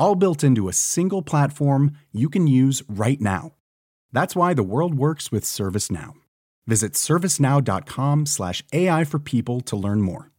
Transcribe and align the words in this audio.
all 0.00 0.16
built 0.16 0.42
into 0.42 0.68
a 0.68 0.72
single 0.72 1.22
platform 1.22 1.92
you 2.10 2.28
can 2.28 2.48
use 2.48 2.82
right 2.88 3.20
now. 3.20 3.52
That's 4.12 4.34
why 4.34 4.54
the 4.54 4.64
world 4.64 4.94
works 4.94 5.30
with 5.30 5.44
ServiceNow. 5.44 6.14
Visit 6.66 6.94
servicenow.com/slash 6.94 8.64
AI 8.72 9.04
for 9.04 9.20
people 9.20 9.60
to 9.60 9.76
learn 9.76 10.00
more. 10.00 10.30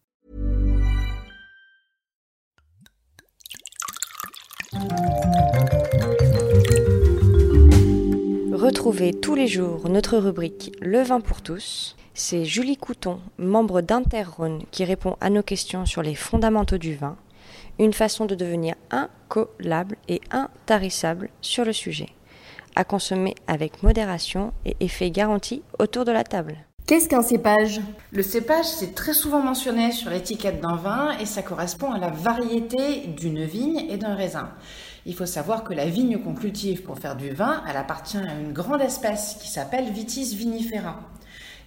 Retrouvez 8.54 9.14
tous 9.14 9.36
les 9.36 9.48
jours 9.48 9.90
notre 9.90 10.18
rubrique 10.18 10.72
Le 10.82 11.02
vin 11.02 11.20
pour 11.20 11.42
tous. 11.42 11.96
C'est 12.14 12.46
Julie 12.46 12.78
Couton, 12.78 13.20
membre 13.38 13.82
d'Interrhône, 13.82 14.64
qui 14.72 14.86
répond 14.86 15.18
à 15.20 15.30
nos 15.30 15.44
questions 15.44 15.86
sur 15.86 16.02
les 16.04 16.16
fondamentaux 16.16 16.78
du 16.78 16.96
vin 16.96 17.18
une 17.82 17.94
façon 17.94 18.26
de 18.26 18.36
devenir 18.36 18.76
incollable 18.92 19.98
et 20.08 20.22
intarissable 20.30 21.30
sur 21.42 21.66
le 21.66 21.74
sujet. 21.74 22.10
À 22.76 22.84
consommer 22.84 23.34
avec 23.48 23.84
modération 23.84 24.54
et 24.66 24.78
effet 24.80 25.10
garanti 25.10 25.64
autour 25.80 26.06
de 26.06 26.12
la 26.12 26.24
table. 26.24 26.58
Qu'est-ce 26.86 27.10
qu'un 27.10 27.24
cépage? 27.24 27.82
Le 28.12 28.22
cépage, 28.22 28.66
c'est 28.66 28.94
très 28.94 29.14
souvent 29.14 29.42
mentionné 29.42 29.92
sur 29.92 30.12
l'étiquette 30.12 30.62
d'un 30.62 30.76
vin 30.76 31.18
et 31.20 31.26
ça 31.26 31.42
correspond 31.42 31.92
à 31.92 31.98
la 31.98 32.10
variété 32.10 33.08
d'une 33.08 33.44
vigne 33.44 33.86
et 33.90 33.98
d'un 33.98 34.14
raisin. 34.14 34.52
Il 35.06 35.16
faut 35.16 35.26
savoir 35.26 35.64
que 35.64 35.74
la 35.74 35.88
vigne 35.88 36.20
qu'on 36.20 36.36
cultive 36.36 36.84
pour 36.84 37.00
faire 37.00 37.16
du 37.16 37.32
vin, 37.32 37.64
elle 37.68 37.78
appartient 37.78 38.18
à 38.18 38.40
une 38.40 38.54
grande 38.54 38.82
espèce 38.82 39.38
qui 39.42 39.50
s'appelle 39.50 39.92
Vitis 39.92 40.36
vinifera. 40.36 41.00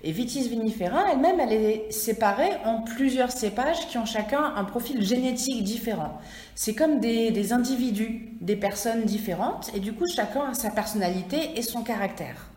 Et 0.07 0.13
Vitis 0.13 0.51
vinifera 0.51 1.11
elle-même, 1.11 1.41
elle 1.41 1.55
est 1.55 1.91
séparée 1.91 2.51
en 2.67 2.83
plusieurs 2.83 3.33
cépages 3.33 3.89
qui 3.89 3.97
ont 3.97 4.05
chacun 4.05 4.53
un 4.55 4.65
profil 4.65 5.03
génétique 5.03 5.65
différent. 5.65 6.21
C'est 6.55 6.75
comme 6.75 7.01
des, 7.01 7.53
individus, 7.55 8.37
des 8.43 8.55
personnes 8.55 9.05
différentes, 9.05 9.71
et 9.75 9.81
du 9.81 9.95
coup 9.95 10.05
chacun 10.07 10.51
a 10.51 10.55
sa 10.55 10.69
personnalité 10.69 11.59
et 11.59 11.63
son 11.63 11.83
caractère. 11.83 12.51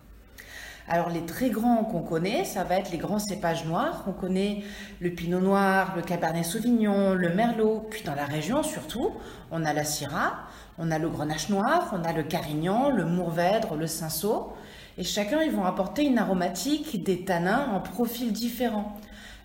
Alors 0.89 1.09
les 1.09 1.25
très 1.25 1.49
grands 1.49 1.85
qu'on 1.85 2.01
connaît, 2.01 2.43
ça 2.43 2.65
va 2.65 2.79
être 2.79 2.91
les 2.91 2.97
grands 2.97 3.19
cépages 3.19 3.63
noirs. 3.63 4.03
On 4.07 4.11
connaît 4.11 4.63
le 4.99 5.11
pinot 5.11 5.39
noir, 5.39 5.93
le 5.95 6.01
cabernet 6.01 6.43
sauvignon, 6.43 7.13
le 7.13 7.33
merlot. 7.33 7.87
Puis 7.89 8.03
dans 8.03 8.15
la 8.15 8.25
région 8.25 8.61
surtout, 8.61 9.11
on 9.51 9.63
a 9.63 9.71
la 9.71 9.85
syrah, 9.85 10.47
on 10.77 10.91
a 10.91 10.99
le 10.99 11.09
grenache 11.09 11.47
noir, 11.47 11.93
on 11.93 12.03
a 12.03 12.11
le 12.11 12.23
carignan, 12.23 12.89
le 12.89 13.05
mourvèdre, 13.05 13.75
le 13.75 13.87
cinsault. 13.87 14.53
Et 14.99 15.03
chacun, 15.03 15.43
ils 15.43 15.51
vont 15.51 15.65
apporter 15.65 16.05
une 16.05 16.17
aromatique, 16.17 17.03
des 17.03 17.23
tanins 17.23 17.67
en 17.71 17.79
profils 17.79 18.31
différents. 18.31 18.97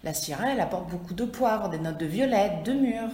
La 0.03 0.15
syrah, 0.15 0.53
elle 0.53 0.61
apporte 0.61 0.91
beaucoup 0.91 1.13
de 1.13 1.25
poivre, 1.27 1.69
des 1.69 1.79
notes 1.79 1.99
de 1.99 2.07
violette, 2.07 2.65
de 2.65 2.73
mûre. 2.73 3.11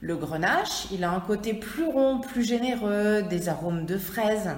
Le 0.00 0.16
grenache, 0.16 0.88
il 0.92 1.04
a 1.04 1.10
un 1.10 1.20
côté 1.20 1.54
plus 1.54 1.86
rond, 1.86 2.18
plus 2.18 2.44
généreux, 2.44 3.22
des 3.22 3.48
arômes 3.48 3.86
de 3.86 3.98
fraises. 3.98 4.50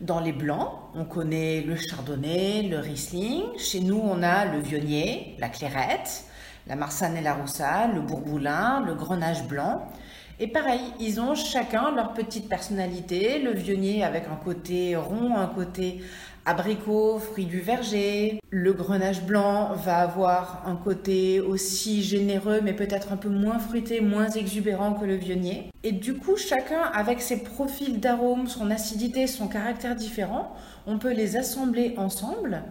Dans 0.00 0.20
les 0.20 0.32
blancs, 0.32 0.70
on 0.94 1.04
connaît 1.04 1.62
le 1.62 1.74
chardonnay, 1.74 2.62
le 2.62 2.78
riesling. 2.78 3.42
Chez 3.58 3.80
nous, 3.80 4.00
on 4.02 4.22
a 4.22 4.44
le 4.44 4.60
vionnier, 4.60 5.34
la 5.40 5.48
clairette, 5.48 6.24
la 6.68 6.76
marsanne 6.76 7.16
et 7.16 7.20
la 7.20 7.34
roussade, 7.34 7.94
le 7.94 8.00
bourgoulin, 8.00 8.84
le 8.86 8.94
grenache 8.94 9.42
blanc. 9.44 9.88
Et 10.38 10.46
pareil, 10.48 10.80
ils 11.00 11.18
ont 11.18 11.34
chacun 11.34 11.94
leur 11.94 12.12
petite 12.12 12.48
personnalité. 12.48 13.38
Le 13.40 13.52
vionnier 13.52 14.04
avec 14.04 14.24
un 14.28 14.36
côté 14.36 14.94
rond, 14.94 15.34
un 15.36 15.46
côté 15.46 16.02
abricot, 16.46 17.18
fruits 17.18 17.44
du 17.44 17.60
verger. 17.60 18.40
Le 18.50 18.72
grenache 18.72 19.22
blanc 19.22 19.74
va 19.74 19.98
avoir 19.98 20.62
un 20.66 20.76
côté 20.76 21.40
aussi 21.40 22.02
généreux, 22.02 22.60
mais 22.62 22.72
peut-être 22.72 23.12
un 23.12 23.16
peu 23.16 23.28
moins 23.28 23.58
fruité, 23.58 24.00
moins 24.00 24.30
exubérant 24.30 24.94
que 24.94 25.04
le 25.04 25.16
vionnier. 25.16 25.70
Et 25.82 25.92
du 25.92 26.14
coup, 26.14 26.36
chacun 26.36 26.82
avec 26.94 27.20
ses 27.20 27.42
profils 27.42 28.00
d'arômes, 28.00 28.46
son 28.46 28.70
acidité, 28.70 29.26
son 29.26 29.48
caractère 29.48 29.96
différent, 29.96 30.54
on 30.86 30.98
peut 30.98 31.12
les 31.12 31.36
assembler 31.36 31.94
ensemble 31.96 32.62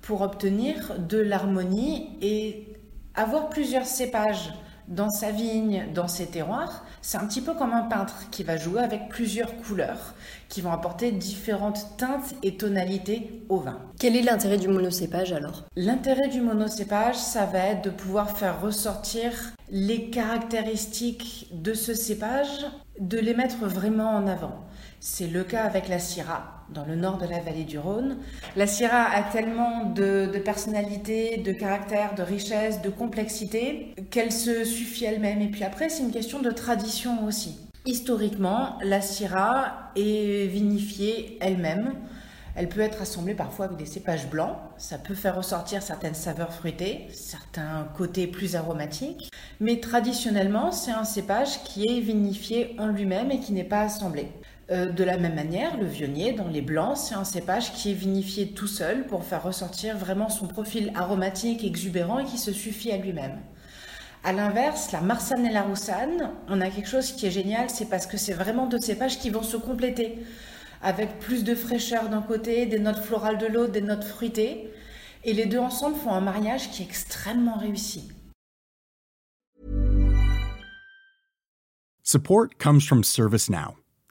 pour 0.00 0.22
obtenir 0.22 0.94
de 0.98 1.18
l'harmonie 1.18 2.16
et 2.22 2.68
avoir 3.14 3.48
plusieurs 3.48 3.86
cépages 3.86 4.52
dans 4.88 5.10
sa 5.10 5.30
vigne, 5.30 5.86
dans 5.94 6.08
ses 6.08 6.26
terroirs, 6.26 6.84
c'est 7.02 7.18
un 7.18 7.26
petit 7.26 7.40
peu 7.40 7.54
comme 7.54 7.72
un 7.72 7.82
peintre 7.82 8.28
qui 8.30 8.42
va 8.42 8.56
jouer 8.56 8.82
avec 8.82 9.08
plusieurs 9.08 9.56
couleurs, 9.56 10.14
qui 10.48 10.60
vont 10.60 10.72
apporter 10.72 11.12
différentes 11.12 11.96
teintes 11.96 12.34
et 12.42 12.56
tonalités 12.56 13.42
au 13.48 13.58
vin. 13.58 13.78
Quel 13.98 14.16
est 14.16 14.22
l'intérêt 14.22 14.58
du 14.58 14.68
monocépage 14.68 15.32
alors? 15.32 15.64
L'intérêt 15.76 16.28
du 16.28 16.40
monocépage, 16.40 17.16
ça 17.16 17.46
va 17.46 17.58
être 17.58 17.84
de 17.84 17.90
pouvoir 17.90 18.36
faire 18.36 18.60
ressortir 18.60 19.32
les 19.70 20.10
caractéristiques 20.10 21.48
de 21.52 21.74
ce 21.74 21.94
cépage, 21.94 22.66
de 23.00 23.18
les 23.18 23.34
mettre 23.34 23.66
vraiment 23.66 24.10
en 24.10 24.26
avant. 24.26 24.64
C'est 25.00 25.26
le 25.26 25.44
cas 25.44 25.64
avec 25.64 25.88
la 25.88 25.98
Syrah 25.98 26.64
dans 26.70 26.84
le 26.84 26.96
nord 26.96 27.18
de 27.18 27.26
la 27.26 27.40
vallée 27.40 27.64
du 27.64 27.78
Rhône. 27.78 28.16
La 28.56 28.66
Syrah 28.66 29.10
a 29.10 29.22
tellement 29.22 29.84
de, 29.90 30.26
personnalité, 30.44 31.38
de 31.38 31.52
caractère, 31.52 32.14
de 32.14 32.22
richesse, 32.22 32.80
de 32.82 32.88
complexité 32.88 33.94
qu'elle 34.10 34.32
se 34.32 34.64
suffit 34.64 35.04
elle-même. 35.04 35.42
Et 35.42 35.48
puis 35.48 35.64
après, 35.64 35.88
c'est 35.88 36.02
une 36.02 36.12
question 36.12 36.40
de 36.40 36.50
tradition 36.50 37.24
aussi. 37.26 37.58
Historiquement, 37.86 38.78
la 38.82 39.00
Syrah 39.00 39.90
est 39.94 40.46
vinifiée 40.46 41.38
elle-même. 41.40 41.92
Elle 42.56 42.68
peut 42.68 42.80
être 42.80 43.02
assemblée 43.02 43.34
parfois 43.34 43.66
avec 43.66 43.76
des 43.76 43.86
cépages 43.86 44.28
blancs. 44.30 44.56
Ça 44.78 44.96
peut 44.96 45.14
faire 45.14 45.36
ressortir 45.36 45.82
certaines 45.82 46.14
saveurs 46.14 46.52
fruitées, 46.52 47.08
certains 47.12 47.88
côtés 47.96 48.26
plus 48.26 48.54
aromatiques. 48.54 49.28
Mais 49.60 49.80
traditionnellement, 49.80 50.70
c'est 50.70 50.92
un 50.92 51.04
cépage 51.04 51.62
qui 51.64 51.86
est 51.86 52.00
vinifié 52.00 52.76
en 52.78 52.86
lui-même 52.86 53.30
et 53.32 53.40
qui 53.40 53.52
n'est 53.52 53.64
pas 53.64 53.80
assemblé. 53.80 54.28
Euh, 54.70 54.86
de 54.86 55.04
la 55.04 55.18
même 55.18 55.34
manière, 55.34 55.76
le 55.76 55.84
vionnier, 55.84 56.32
dans 56.32 56.48
les 56.48 56.62
blancs, 56.62 56.96
c'est 56.96 57.14
un 57.14 57.24
cépage 57.24 57.72
qui 57.74 57.90
est 57.90 57.94
vinifié 57.94 58.52
tout 58.52 58.66
seul 58.66 59.06
pour 59.06 59.24
faire 59.24 59.42
ressortir 59.42 59.98
vraiment 59.98 60.30
son 60.30 60.46
profil 60.46 60.90
aromatique, 60.94 61.64
exubérant 61.64 62.18
et 62.20 62.24
qui 62.24 62.38
se 62.38 62.52
suffit 62.52 62.90
à 62.90 62.96
lui-même. 62.96 63.40
À 64.22 64.32
l'inverse, 64.32 64.90
la 64.92 65.02
marsanne 65.02 65.44
et 65.44 65.52
la 65.52 65.62
roussane, 65.62 66.30
on 66.48 66.62
a 66.62 66.70
quelque 66.70 66.88
chose 66.88 67.12
qui 67.12 67.26
est 67.26 67.30
génial, 67.30 67.68
c'est 67.68 67.90
parce 67.90 68.06
que 68.06 68.16
c'est 68.16 68.32
vraiment 68.32 68.66
deux 68.66 68.78
cépages 68.78 69.18
qui 69.18 69.28
vont 69.28 69.42
se 69.42 69.58
compléter, 69.58 70.18
avec 70.82 71.18
plus 71.18 71.44
de 71.44 71.54
fraîcheur 71.54 72.08
d'un 72.08 72.22
côté, 72.22 72.64
des 72.64 72.78
notes 72.78 73.00
florales 73.00 73.36
de 73.36 73.46
l'autre, 73.46 73.72
des 73.72 73.82
notes 73.82 74.04
fruitées, 74.04 74.70
et 75.24 75.34
les 75.34 75.44
deux 75.44 75.58
ensemble 75.58 75.96
font 75.96 76.12
un 76.12 76.22
mariage 76.22 76.70
qui 76.70 76.82
est 76.82 76.86
extrêmement 76.86 77.58
réussi. 77.58 78.10
Support 82.02 82.56
comes 82.58 82.80
from 82.80 83.04
ServiceNow. 83.04 83.83